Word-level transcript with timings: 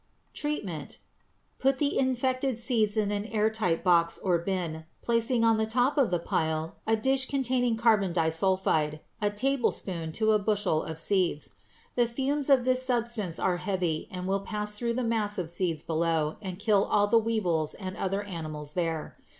Treatment. 0.33 0.97
Put 1.59 1.77
the 1.77 1.99
infected 1.99 2.57
seeds 2.57 2.97
in 2.97 3.11
an 3.11 3.23
air 3.25 3.51
tight 3.51 3.83
box 3.83 4.17
or 4.17 4.39
bin, 4.39 4.85
placing 5.03 5.43
on 5.45 5.57
the 5.57 5.67
top 5.67 5.95
of 5.95 6.09
the 6.09 6.17
pile 6.17 6.77
a 6.87 6.95
dish 6.95 7.27
containing 7.27 7.77
carbon 7.77 8.11
disulphide, 8.11 9.01
a 9.21 9.29
tablespoonful 9.29 10.13
to 10.13 10.31
a 10.31 10.39
bushel 10.39 10.81
of 10.81 10.97
seeds. 10.97 11.51
The 11.93 12.07
fumes 12.07 12.49
of 12.49 12.63
this 12.63 12.81
substance 12.81 13.37
are 13.37 13.57
heavy 13.57 14.07
and 14.09 14.25
will 14.25 14.39
pass 14.39 14.75
through 14.75 14.95
the 14.95 15.03
mass 15.03 15.37
of 15.37 15.51
seeds 15.51 15.83
below 15.83 16.37
and 16.41 16.57
kill 16.57 16.85
all 16.85 17.05
the 17.05 17.19
weevils 17.19 17.75
and 17.75 17.95
other 17.95 18.23
animals 18.23 18.71
there. 18.71 19.15